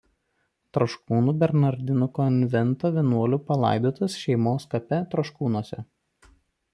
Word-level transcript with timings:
Troškūnų 0.75 1.33
bernardinų 1.41 2.07
konvento 2.19 2.91
vienuolių 2.95 3.39
palaidotas 3.51 4.15
šeimos 4.23 4.65
kape 4.73 5.03
Troškūnuose. 5.13 5.79